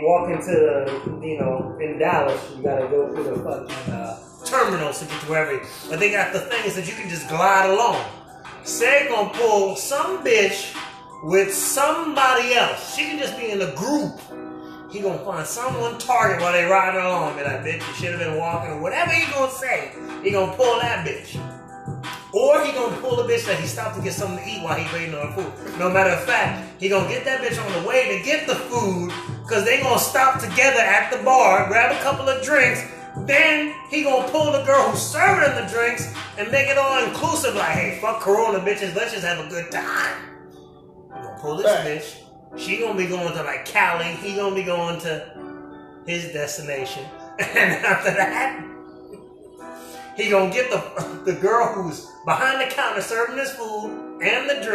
walk 0.00 0.30
into 0.30 0.50
the, 0.50 1.26
you 1.26 1.38
know, 1.38 1.76
in 1.80 1.98
Dallas, 1.98 2.40
you 2.56 2.62
gotta 2.62 2.88
go 2.88 3.12
through 3.12 3.24
the 3.24 3.42
fucking 3.42 3.92
uh, 3.92 4.18
terminals 4.44 5.00
to 5.00 5.06
get 5.06 5.20
to 5.20 5.26
wherever. 5.26 5.66
But 5.88 6.00
they 6.00 6.10
got 6.10 6.32
the 6.32 6.40
thing 6.40 6.64
is 6.64 6.76
that 6.76 6.88
you 6.88 6.94
can 6.94 7.08
just 7.08 7.28
glide 7.28 7.70
along. 7.70 8.04
Say 8.64 9.08
gonna 9.08 9.30
pull 9.30 9.76
some 9.76 10.24
bitch 10.24 10.76
with 11.24 11.52
somebody 11.52 12.54
else. 12.54 12.94
She 12.94 13.02
can 13.02 13.18
just 13.18 13.38
be 13.38 13.50
in 13.50 13.60
a 13.60 13.74
group. 13.74 14.20
He 14.90 15.00
gonna 15.00 15.24
find 15.24 15.46
someone 15.46 15.98
target 15.98 16.42
while 16.42 16.52
they 16.52 16.64
riding 16.64 17.00
along. 17.00 17.36
Be 17.36 17.44
like, 17.44 17.60
bitch, 17.60 17.86
you 17.88 17.94
should 17.94 18.10
have 18.10 18.20
been 18.20 18.36
walking. 18.38 18.72
Or 18.72 18.80
whatever 18.82 19.10
he 19.10 19.30
gonna 19.32 19.50
say, 19.50 19.92
he 20.22 20.30
gonna 20.30 20.52
pull 20.52 20.78
that 20.80 21.06
bitch. 21.06 21.40
Or 22.32 22.64
he 22.64 22.72
gonna 22.72 22.96
pull 22.98 23.20
a 23.20 23.24
bitch 23.28 23.46
that 23.46 23.58
he 23.58 23.66
stopped 23.66 23.96
to 23.96 24.02
get 24.02 24.12
something 24.12 24.42
to 24.42 24.50
eat 24.50 24.62
while 24.62 24.78
he 24.78 24.90
waiting 24.94 25.14
on 25.14 25.32
food. 25.34 25.78
No 25.78 25.90
matter 25.90 26.10
of 26.10 26.24
fact, 26.24 26.80
he 26.80 26.88
gonna 26.88 27.08
get 27.08 27.24
that 27.24 27.40
bitch 27.42 27.62
on 27.62 27.82
the 27.82 27.88
way 27.88 28.16
to 28.18 28.24
get 28.24 28.46
the 28.46 28.54
food, 28.54 29.12
cause 29.52 29.64
they 29.66 29.80
gonna 29.80 29.98
stop 29.98 30.40
together 30.40 30.80
at 30.80 31.12
the 31.12 31.22
bar, 31.22 31.68
grab 31.68 31.94
a 31.94 32.02
couple 32.02 32.26
of 32.26 32.42
drinks, 32.42 32.82
then 33.26 33.74
he 33.90 34.02
gonna 34.02 34.26
pull 34.28 34.50
the 34.50 34.64
girl 34.64 34.90
who's 34.90 35.02
serving 35.02 35.44
him 35.44 35.62
the 35.62 35.70
drinks 35.70 36.10
and 36.38 36.50
make 36.50 36.68
it 36.68 36.78
all 36.78 37.04
inclusive, 37.04 37.54
like, 37.54 37.72
hey, 37.72 37.98
fuck 38.00 38.20
Corona 38.20 38.60
bitches, 38.60 38.94
let's 38.94 39.12
just 39.12 39.24
have 39.26 39.44
a 39.44 39.48
good 39.50 39.70
time. 39.70 40.16
He 41.14 41.20
gonna 41.20 41.38
pull 41.38 41.56
this 41.56 41.66
bitch. 41.66 42.58
She 42.58 42.78
gonna 42.78 42.96
be 42.96 43.06
going 43.06 43.32
to 43.34 43.42
like 43.42 43.66
Cali. 43.66 44.04
He 44.04 44.36
gonna 44.36 44.54
be 44.54 44.62
going 44.62 44.98
to 45.00 46.02
his 46.06 46.32
destination. 46.32 47.04
And 47.38 47.84
after 47.84 48.10
that, 48.10 48.62
he 50.16 50.28
gonna 50.30 50.52
get 50.52 50.70
the 50.70 51.22
the 51.24 51.32
girl 51.32 51.66
who's 51.74 52.06
behind 52.26 52.60
the 52.60 52.74
counter 52.74 53.00
serving 53.00 53.38
his 53.38 53.50
food 53.52 54.20
and 54.22 54.48
the 54.48 54.54
drink. 54.54 54.68